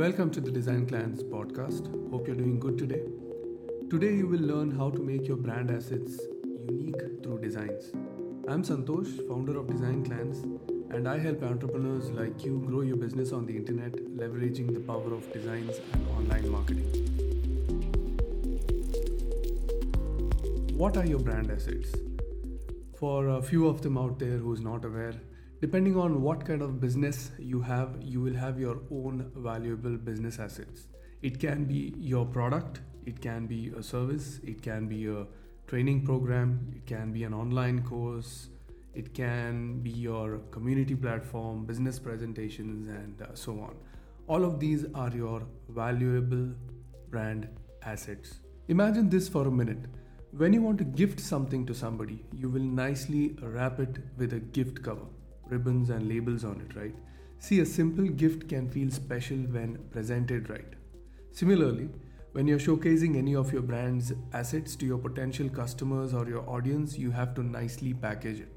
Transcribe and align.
Welcome 0.00 0.30
to 0.30 0.40
the 0.40 0.50
Design 0.50 0.86
Clans 0.86 1.22
podcast. 1.22 1.88
Hope 2.10 2.26
you're 2.26 2.34
doing 2.34 2.58
good 2.58 2.78
today. 2.78 3.02
Today, 3.90 4.14
you 4.16 4.26
will 4.26 4.40
learn 4.40 4.70
how 4.70 4.88
to 4.88 4.98
make 4.98 5.28
your 5.28 5.36
brand 5.36 5.70
assets 5.70 6.18
unique 6.70 7.02
through 7.22 7.42
designs. 7.42 7.90
I'm 8.48 8.62
Santosh, 8.62 9.10
founder 9.28 9.58
of 9.58 9.68
Design 9.68 10.02
Clans, 10.02 10.38
and 10.90 11.06
I 11.06 11.18
help 11.18 11.42
entrepreneurs 11.42 12.08
like 12.12 12.46
you 12.46 12.64
grow 12.66 12.80
your 12.80 12.96
business 12.96 13.32
on 13.32 13.44
the 13.44 13.54
internet, 13.54 13.92
leveraging 13.92 14.72
the 14.72 14.80
power 14.80 15.12
of 15.12 15.30
designs 15.34 15.80
and 15.92 16.08
online 16.16 16.48
marketing. 16.48 16.90
What 20.78 20.96
are 20.96 21.04
your 21.04 21.18
brand 21.18 21.50
assets? 21.50 21.94
For 22.96 23.28
a 23.28 23.42
few 23.42 23.66
of 23.66 23.82
them 23.82 23.98
out 23.98 24.18
there 24.18 24.38
who's 24.38 24.62
not 24.62 24.86
aware, 24.86 25.20
depending 25.60 25.96
on 25.96 26.22
what 26.22 26.44
kind 26.44 26.62
of 26.62 26.80
business 26.80 27.30
you 27.38 27.60
have, 27.60 27.96
you 28.00 28.20
will 28.20 28.34
have 28.34 28.58
your 28.58 28.80
own 28.90 29.30
valuable 29.36 29.96
business 29.96 30.38
assets. 30.38 30.86
It 31.22 31.38
can 31.38 31.64
be 31.64 31.94
your 31.98 32.24
product, 32.24 32.80
it 33.04 33.20
can 33.20 33.46
be 33.46 33.72
a 33.76 33.82
service, 33.82 34.40
it 34.42 34.62
can 34.62 34.88
be 34.88 35.06
a 35.06 35.26
training 35.66 36.04
program, 36.04 36.72
it 36.74 36.86
can 36.86 37.12
be 37.12 37.24
an 37.24 37.34
online 37.34 37.82
course, 37.82 38.48
it 38.94 39.14
can 39.14 39.80
be 39.80 39.90
your 39.90 40.38
community 40.50 40.94
platform, 40.94 41.64
business 41.64 41.98
presentations, 41.98 42.88
and 42.88 43.22
uh, 43.22 43.34
so 43.34 43.52
on. 43.60 43.76
All 44.26 44.44
of 44.44 44.58
these 44.58 44.86
are 44.94 45.10
your 45.10 45.42
valuable 45.68 46.54
brand 47.10 47.48
assets. 47.82 48.40
Imagine 48.68 49.08
this 49.08 49.28
for 49.28 49.46
a 49.46 49.50
minute. 49.50 49.84
When 50.32 50.52
you 50.52 50.62
want 50.62 50.78
to 50.78 50.84
gift 50.84 51.20
something 51.20 51.66
to 51.66 51.74
somebody, 51.74 52.24
you 52.32 52.48
will 52.48 52.62
nicely 52.62 53.36
wrap 53.42 53.80
it 53.80 53.98
with 54.16 54.32
a 54.32 54.40
gift 54.40 54.82
cover, 54.82 55.06
ribbons 55.50 55.90
and 55.90 56.08
labels 56.08 56.44
on 56.44 56.60
it, 56.60 56.76
right? 56.76 56.94
See, 57.38 57.60
a 57.60 57.66
simple 57.66 58.04
gift 58.04 58.48
can 58.48 58.68
feel 58.68 58.90
special 58.90 59.38
when 59.38 59.78
presented 59.90 60.50
right. 60.50 60.74
Similarly, 61.32 61.88
when 62.32 62.46
you're 62.46 62.58
showcasing 62.58 63.16
any 63.16 63.34
of 63.34 63.52
your 63.52 63.62
brand's 63.62 64.12
assets 64.32 64.76
to 64.76 64.86
your 64.86 64.98
potential 64.98 65.48
customers 65.48 66.14
or 66.14 66.28
your 66.28 66.48
audience, 66.48 66.96
you 66.96 67.10
have 67.10 67.34
to 67.34 67.42
nicely 67.42 67.92
package 67.92 68.40
it. 68.40 68.52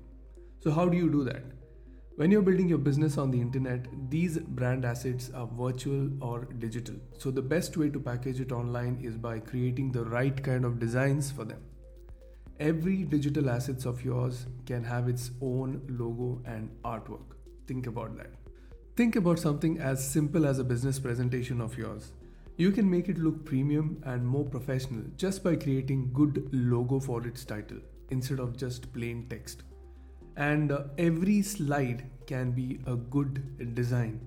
So, 0.60 0.72
how 0.72 0.88
do 0.88 0.98
you 0.98 1.10
do 1.10 1.24
that? 1.24 1.44
When 2.16 2.30
you're 2.30 2.44
building 2.44 2.70
your 2.70 2.78
business 2.78 3.18
on 3.18 3.32
the 3.32 3.42
internet, 3.42 3.88
these 4.10 4.38
brand 4.38 4.86
assets 4.86 5.32
are 5.34 5.48
virtual 5.48 6.12
or 6.22 6.46
digital. 6.60 6.96
So, 7.18 7.32
the 7.32 7.42
best 7.42 7.76
way 7.76 7.90
to 7.90 8.00
package 8.00 8.40
it 8.40 8.52
online 8.52 9.00
is 9.04 9.18
by 9.18 9.40
creating 9.40 9.92
the 9.92 10.06
right 10.06 10.44
kind 10.44 10.66
of 10.66 10.78
designs 10.78 11.32
for 11.32 11.44
them. 11.44 11.62
Every 12.60 13.04
digital 13.04 13.50
assets 13.50 13.86
of 13.86 14.06
yours 14.06 14.46
can 14.66 14.84
have 14.84 15.10
its 15.10 15.32
own 15.42 15.82
logo 15.90 16.42
and 16.46 16.70
artwork. 16.86 17.36
Think 17.68 17.88
about 17.88 18.16
that. 18.18 18.32
Think 18.96 19.16
about 19.16 19.40
something 19.40 19.80
as 19.80 20.08
simple 20.08 20.46
as 20.46 20.60
a 20.60 20.64
business 20.64 21.00
presentation 21.00 21.60
of 21.60 21.78
yours. 21.78 22.12
You 22.58 22.72
can 22.72 22.88
make 22.88 23.10
it 23.10 23.18
look 23.18 23.44
premium 23.44 24.02
and 24.06 24.26
more 24.26 24.46
professional 24.46 25.04
just 25.18 25.44
by 25.44 25.56
creating 25.56 26.12
good 26.14 26.48
logo 26.52 27.00
for 27.00 27.26
its 27.26 27.44
title 27.44 27.80
instead 28.12 28.40
of 28.40 28.56
just 28.56 28.94
plain 28.94 29.26
text. 29.30 29.64
And 30.38 30.72
uh, 30.72 30.84
every 31.00 31.42
slide 31.42 32.10
can 32.28 32.52
be 32.52 32.80
a 32.86 32.96
good 32.96 33.74
design 33.74 34.22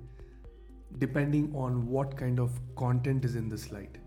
depending 0.99 1.55
on 1.55 1.87
what 1.87 2.17
kind 2.17 2.41
of 2.41 2.59
content 2.75 3.25
is 3.25 3.37
in 3.37 3.49
the 3.49 3.59
slide. 3.59 4.01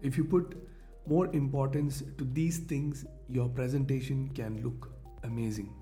If 0.00 0.16
you 0.16 0.24
put 0.24 0.56
more 1.06 1.26
importance 1.34 2.02
to 2.18 2.24
these 2.32 2.58
things, 2.58 3.04
your 3.28 3.48
presentation 3.48 4.28
can 4.34 4.62
look 4.62 4.90
amazing. 5.24 5.72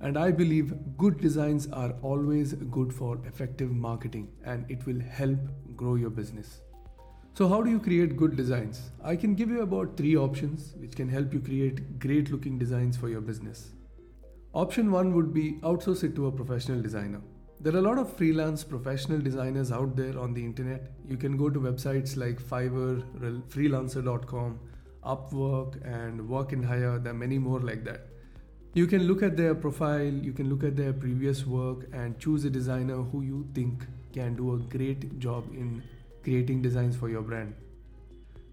And 0.00 0.16
I 0.16 0.30
believe 0.30 0.74
good 0.96 1.20
designs 1.20 1.68
are 1.72 1.92
always 2.02 2.54
good 2.54 2.92
for 2.92 3.20
effective 3.26 3.70
marketing 3.70 4.28
and 4.44 4.70
it 4.70 4.86
will 4.86 5.00
help 5.00 5.38
grow 5.76 5.96
your 5.96 6.10
business. 6.10 6.60
So, 7.34 7.48
how 7.48 7.62
do 7.62 7.70
you 7.70 7.78
create 7.78 8.16
good 8.16 8.36
designs? 8.36 8.90
I 9.04 9.14
can 9.14 9.34
give 9.34 9.50
you 9.50 9.62
about 9.62 9.96
three 9.96 10.16
options 10.16 10.74
which 10.78 10.96
can 10.96 11.08
help 11.08 11.32
you 11.32 11.40
create 11.40 11.98
great 11.98 12.30
looking 12.30 12.58
designs 12.58 12.96
for 12.96 13.08
your 13.08 13.20
business. 13.20 13.70
Option 14.52 14.90
one 14.90 15.14
would 15.14 15.32
be 15.32 15.52
outsource 15.62 16.02
it 16.02 16.16
to 16.16 16.26
a 16.26 16.32
professional 16.32 16.82
designer. 16.82 17.20
There 17.62 17.74
are 17.74 17.78
a 17.78 17.82
lot 17.82 17.98
of 17.98 18.10
freelance 18.16 18.64
professional 18.64 19.20
designers 19.20 19.70
out 19.70 19.94
there 19.94 20.18
on 20.18 20.32
the 20.32 20.42
internet. 20.42 20.92
You 21.06 21.18
can 21.18 21.36
go 21.36 21.50
to 21.50 21.60
websites 21.60 22.16
like 22.16 22.40
Fiverr, 22.40 23.02
freelancer.com, 23.50 24.58
Upwork, 25.04 25.76
and 25.84 26.26
Work 26.26 26.54
and 26.54 26.64
Hire. 26.64 26.98
There 26.98 27.12
are 27.12 27.14
many 27.14 27.36
more 27.36 27.60
like 27.60 27.84
that. 27.84 28.06
You 28.72 28.86
can 28.86 29.02
look 29.02 29.22
at 29.22 29.36
their 29.36 29.54
profile, 29.54 30.10
you 30.28 30.32
can 30.32 30.48
look 30.48 30.64
at 30.64 30.74
their 30.74 30.94
previous 30.94 31.44
work, 31.44 31.86
and 31.92 32.18
choose 32.18 32.46
a 32.46 32.50
designer 32.50 33.02
who 33.02 33.20
you 33.20 33.46
think 33.52 33.86
can 34.14 34.36
do 34.36 34.54
a 34.54 34.56
great 34.56 35.18
job 35.18 35.44
in 35.52 35.82
creating 36.22 36.62
designs 36.62 36.96
for 36.96 37.10
your 37.10 37.20
brand. 37.20 37.54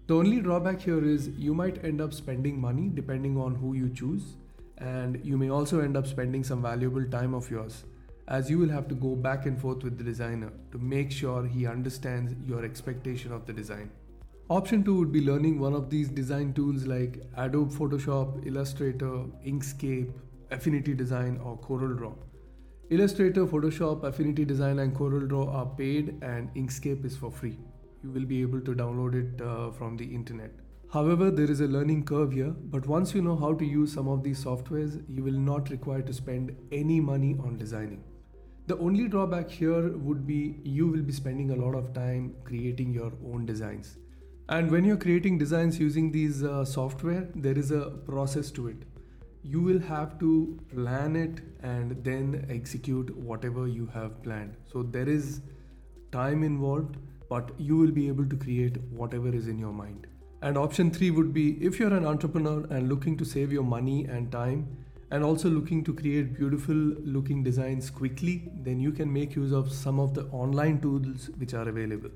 The 0.06 0.16
only 0.16 0.42
drawback 0.42 0.82
here 0.82 1.02
is 1.02 1.28
you 1.28 1.54
might 1.54 1.82
end 1.82 2.02
up 2.02 2.12
spending 2.12 2.60
money 2.60 2.90
depending 2.92 3.38
on 3.38 3.54
who 3.54 3.72
you 3.72 3.88
choose, 3.88 4.36
and 4.76 5.18
you 5.24 5.38
may 5.38 5.48
also 5.48 5.80
end 5.80 5.96
up 5.96 6.06
spending 6.06 6.44
some 6.44 6.60
valuable 6.60 7.06
time 7.06 7.32
of 7.32 7.50
yours 7.50 7.84
as 8.28 8.50
you 8.50 8.58
will 8.58 8.68
have 8.68 8.86
to 8.88 8.94
go 8.94 9.14
back 9.16 9.46
and 9.46 9.58
forth 9.58 9.82
with 9.82 9.96
the 9.96 10.04
designer 10.04 10.52
to 10.70 10.78
make 10.78 11.10
sure 11.10 11.46
he 11.46 11.66
understands 11.66 12.34
your 12.46 12.64
expectation 12.64 13.32
of 13.32 13.46
the 13.46 13.52
design. 13.52 13.90
Option 14.50 14.84
2 14.84 14.94
would 14.94 15.12
be 15.12 15.22
learning 15.22 15.58
one 15.58 15.74
of 15.74 15.88
these 15.88 16.08
design 16.08 16.52
tools 16.52 16.86
like 16.86 17.22
Adobe 17.36 17.74
Photoshop, 17.74 18.46
Illustrator, 18.46 19.24
Inkscape, 19.46 20.12
Affinity 20.50 20.94
Design, 20.94 21.40
or 21.42 21.58
CorelDRAW. 21.58 22.14
Illustrator, 22.90 23.46
Photoshop, 23.46 24.04
Affinity 24.04 24.44
Design, 24.44 24.78
and 24.78 24.94
CorelDRAW 24.94 25.54
are 25.54 25.66
paid, 25.66 26.16
and 26.22 26.52
Inkscape 26.54 27.04
is 27.04 27.16
for 27.16 27.30
free. 27.30 27.58
You 28.02 28.10
will 28.10 28.24
be 28.24 28.40
able 28.42 28.60
to 28.62 28.74
download 28.74 29.14
it 29.14 29.42
uh, 29.42 29.70
from 29.70 29.96
the 29.96 30.06
internet. 30.06 30.50
However, 30.90 31.30
there 31.30 31.50
is 31.50 31.60
a 31.60 31.66
learning 31.66 32.04
curve 32.04 32.32
here, 32.32 32.54
but 32.76 32.86
once 32.86 33.14
you 33.14 33.20
know 33.20 33.36
how 33.36 33.52
to 33.52 33.64
use 33.64 33.92
some 33.92 34.08
of 34.08 34.22
these 34.22 34.42
softwares, 34.42 35.02
you 35.06 35.22
will 35.22 35.40
not 35.50 35.68
require 35.68 36.00
to 36.00 36.14
spend 36.14 36.56
any 36.72 37.00
money 37.00 37.36
on 37.44 37.58
designing. 37.58 38.02
The 38.68 38.76
only 38.76 39.08
drawback 39.08 39.50
here 39.50 39.96
would 39.96 40.26
be 40.26 40.60
you 40.62 40.88
will 40.88 41.00
be 41.00 41.12
spending 41.12 41.52
a 41.52 41.56
lot 41.56 41.74
of 41.74 41.94
time 41.94 42.34
creating 42.44 42.92
your 42.92 43.12
own 43.24 43.46
designs. 43.46 43.96
And 44.50 44.70
when 44.70 44.84
you're 44.84 44.98
creating 44.98 45.38
designs 45.38 45.78
using 45.80 46.12
these 46.12 46.44
uh, 46.44 46.66
software, 46.66 47.28
there 47.34 47.56
is 47.56 47.70
a 47.70 47.92
process 48.08 48.50
to 48.50 48.68
it. 48.68 48.76
You 49.42 49.62
will 49.62 49.78
have 49.78 50.18
to 50.18 50.60
plan 50.74 51.16
it 51.16 51.40
and 51.62 52.04
then 52.04 52.44
execute 52.50 53.16
whatever 53.16 53.66
you 53.66 53.86
have 53.86 54.22
planned. 54.22 54.54
So 54.70 54.82
there 54.82 55.08
is 55.08 55.40
time 56.12 56.42
involved, 56.42 56.98
but 57.30 57.52
you 57.56 57.78
will 57.78 57.90
be 57.90 58.06
able 58.06 58.28
to 58.28 58.36
create 58.36 58.76
whatever 58.90 59.34
is 59.34 59.48
in 59.48 59.58
your 59.58 59.72
mind. 59.72 60.06
And 60.42 60.58
option 60.58 60.90
three 60.90 61.10
would 61.10 61.32
be 61.32 61.52
if 61.64 61.80
you're 61.80 61.94
an 61.94 62.04
entrepreneur 62.04 62.66
and 62.68 62.90
looking 62.90 63.16
to 63.16 63.24
save 63.24 63.50
your 63.50 63.64
money 63.64 64.04
and 64.04 64.30
time, 64.30 64.68
and 65.10 65.24
also 65.24 65.48
looking 65.48 65.82
to 65.84 65.94
create 65.94 66.36
beautiful 66.36 66.74
looking 66.74 67.42
designs 67.42 67.90
quickly, 67.90 68.50
then 68.62 68.78
you 68.78 68.92
can 68.92 69.12
make 69.12 69.34
use 69.34 69.52
of 69.52 69.72
some 69.72 69.98
of 69.98 70.14
the 70.14 70.24
online 70.26 70.80
tools 70.80 71.30
which 71.38 71.54
are 71.54 71.68
available. 71.68 72.10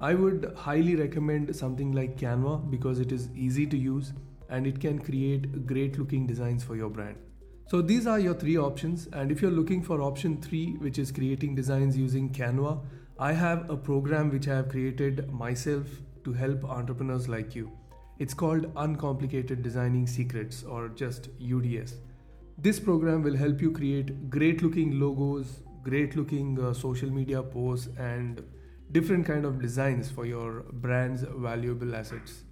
I 0.00 0.14
would 0.14 0.52
highly 0.56 0.94
recommend 0.94 1.54
something 1.56 1.92
like 1.92 2.18
Canva 2.18 2.70
because 2.70 3.00
it 3.00 3.10
is 3.10 3.28
easy 3.34 3.66
to 3.66 3.76
use 3.76 4.12
and 4.48 4.66
it 4.66 4.80
can 4.80 4.98
create 4.98 5.66
great 5.66 5.98
looking 5.98 6.26
designs 6.26 6.62
for 6.62 6.76
your 6.76 6.90
brand. 6.90 7.16
So 7.66 7.82
these 7.82 8.06
are 8.06 8.18
your 8.18 8.34
three 8.34 8.56
options 8.56 9.08
and 9.12 9.32
if 9.32 9.42
you're 9.42 9.50
looking 9.50 9.82
for 9.82 10.00
option 10.00 10.40
3 10.40 10.76
which 10.78 10.98
is 10.98 11.12
creating 11.12 11.54
designs 11.54 11.96
using 11.96 12.30
Canva, 12.30 12.80
I 13.18 13.32
have 13.32 13.68
a 13.68 13.76
program 13.76 14.30
which 14.30 14.48
I 14.48 14.56
have 14.56 14.68
created 14.68 15.30
myself 15.32 15.86
to 16.24 16.32
help 16.32 16.64
entrepreneurs 16.64 17.28
like 17.28 17.54
you. 17.54 17.72
It's 18.18 18.32
called 18.32 18.72
Uncomplicated 18.76 19.62
Designing 19.62 20.06
Secrets 20.06 20.62
or 20.62 20.88
just 20.88 21.28
UDS. 21.40 21.96
This 22.60 22.80
program 22.80 23.22
will 23.22 23.36
help 23.36 23.60
you 23.62 23.70
create 23.70 24.28
great 24.28 24.62
looking 24.62 24.98
logos, 24.98 25.60
great 25.84 26.16
looking 26.16 26.58
uh, 26.60 26.74
social 26.74 27.08
media 27.08 27.40
posts 27.40 27.88
and 27.96 28.42
different 28.90 29.26
kind 29.26 29.44
of 29.44 29.62
designs 29.62 30.10
for 30.10 30.26
your 30.26 30.64
brand's 30.72 31.22
valuable 31.22 31.94
assets. 31.94 32.42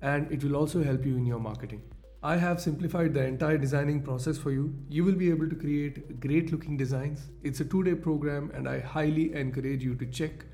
And 0.00 0.30
it 0.30 0.44
will 0.44 0.54
also 0.54 0.84
help 0.84 1.04
you 1.04 1.16
in 1.16 1.26
your 1.26 1.40
marketing. 1.40 1.82
I 2.22 2.36
have 2.36 2.60
simplified 2.60 3.14
the 3.14 3.24
entire 3.24 3.58
designing 3.58 4.00
process 4.00 4.38
for 4.38 4.52
you. 4.52 4.72
You 4.88 5.02
will 5.04 5.16
be 5.16 5.28
able 5.28 5.48
to 5.48 5.56
create 5.56 6.20
great 6.20 6.52
looking 6.52 6.76
designs. 6.76 7.26
It's 7.42 7.58
a 7.58 7.64
two 7.64 7.82
day 7.82 7.96
program, 7.96 8.52
and 8.54 8.68
I 8.68 8.78
highly 8.78 9.34
encourage 9.34 9.82
you 9.82 9.96
to 9.96 10.06
check 10.06 10.44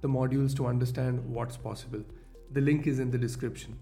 the 0.00 0.08
modules 0.08 0.56
to 0.56 0.66
understand 0.66 1.22
what's 1.26 1.58
possible. 1.58 2.02
The 2.52 2.62
link 2.62 2.86
is 2.86 2.98
in 2.98 3.10
the 3.10 3.18
description, 3.18 3.78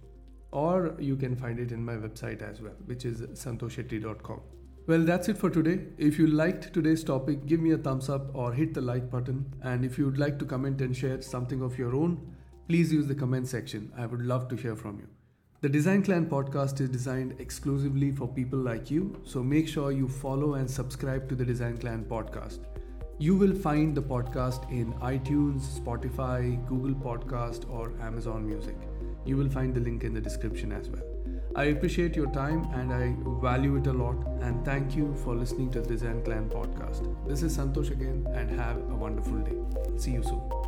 or 0.51 0.97
you 0.99 1.15
can 1.15 1.37
find 1.37 1.61
it 1.61 1.71
in 1.71 1.85
my 1.85 1.95
website 1.95 2.43
as 2.43 2.61
well, 2.61 2.75
which 2.87 3.05
is 3.05 3.21
santoshetty.com. 3.21 4.41
Well, 4.85 5.05
that's 5.05 5.29
it 5.29 5.39
for 5.39 5.49
today. 5.49 5.85
If 5.97 6.19
you 6.19 6.27
liked 6.27 6.73
today's 6.75 7.05
topic, 7.05 7.47
give 7.47 7.61
me 7.61 7.71
a 7.71 7.79
thumbs 7.79 8.09
up 8.09 8.35
or 8.35 8.53
hit 8.53 8.75
the 8.75 8.81
like 8.81 9.11
button. 9.11 9.47
And 9.63 9.85
if 9.85 9.97
you'd 9.97 10.19
like 10.19 10.41
to 10.41 10.45
comment 10.45 10.81
and 10.81 10.97
share 10.97 11.23
something 11.23 11.63
of 11.63 11.79
your 11.79 11.95
own, 11.95 12.21
please 12.69 12.93
use 12.93 13.07
the 13.07 13.15
comment 13.15 13.47
section. 13.47 13.93
I 13.97 14.07
would 14.07 14.23
love 14.23 14.49
to 14.49 14.57
hear 14.57 14.75
from 14.75 14.99
you. 14.99 15.07
The 15.61 15.69
Design 15.69 16.03
Clan 16.03 16.27
podcast 16.29 16.81
is 16.81 16.89
designed 16.89 17.37
exclusively 17.39 18.11
for 18.11 18.27
people 18.27 18.59
like 18.59 18.91
you, 18.91 19.21
so 19.23 19.41
make 19.41 19.69
sure 19.69 19.93
you 19.93 20.09
follow 20.09 20.55
and 20.55 20.69
subscribe 20.69 21.29
to 21.29 21.37
the 21.37 21.45
Design 21.45 21.79
Clan 21.79 22.05
podcast. 22.05 22.59
You 23.21 23.37
will 23.37 23.55
find 23.55 23.95
the 23.95 24.03
podcast 24.03 24.69
in 24.73 24.93
iTunes, 24.95 25.79
Spotify, 25.79 26.67
Google 26.67 26.97
Podcast, 26.97 27.71
or 27.71 27.93
Amazon 28.01 28.45
Music. 28.45 28.75
You 29.25 29.37
will 29.37 29.49
find 29.49 29.73
the 29.73 29.81
link 29.81 30.03
in 30.03 30.13
the 30.13 30.21
description 30.21 30.73
as 30.73 30.91
well. 30.91 31.12
I 31.55 31.65
appreciate 31.65 32.17
your 32.17 32.31
time 32.31 32.67
and 32.73 32.93
I 32.93 33.15
value 33.43 33.77
it 33.77 33.87
a 33.87 33.93
lot. 33.93 34.17
And 34.41 34.65
thank 34.65 34.97
you 34.97 35.15
for 35.23 35.35
listening 35.35 35.71
to 35.73 35.83
the 35.83 35.89
Design 35.89 36.23
Clan 36.25 36.49
podcast. 36.49 37.15
This 37.29 37.43
is 37.43 37.57
Santosh 37.57 37.91
again, 37.91 38.27
and 38.33 38.51
have 38.59 38.77
a 38.77 38.95
wonderful 38.95 39.39
day. 39.39 39.59
See 39.99 40.13
you 40.13 40.23
soon. 40.23 40.62